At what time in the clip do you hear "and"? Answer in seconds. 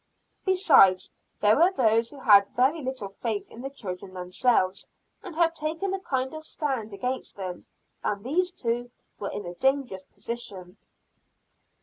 5.21-5.35, 8.03-8.23